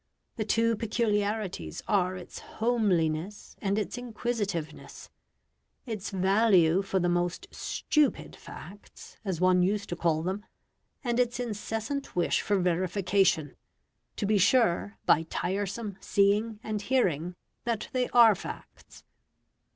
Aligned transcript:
The 0.35 0.45
two 0.45 0.75
peculiarities 0.75 1.83
are 1.87 2.15
its 2.17 2.39
homeliness 2.39 3.55
and 3.61 3.77
its 3.77 3.99
inquisitiveness; 3.99 5.11
its 5.85 6.09
value 6.09 6.81
for 6.81 6.97
the 6.97 7.07
most 7.07 7.45
"stupid" 7.51 8.35
facts, 8.35 9.17
as 9.23 9.39
one 9.39 9.61
used 9.61 9.89
to 9.89 9.95
call 9.95 10.23
them, 10.23 10.43
and 11.03 11.19
its 11.19 11.39
incessant 11.39 12.15
wish 12.15 12.41
for 12.41 12.57
verification 12.57 13.55
to 14.15 14.25
be 14.25 14.39
sure, 14.39 14.97
by 15.05 15.21
tiresome 15.29 15.97
seeing 15.99 16.59
and 16.63 16.81
hearing, 16.81 17.35
that 17.65 17.89
they 17.93 18.09
are 18.09 18.33
facts. 18.33 19.03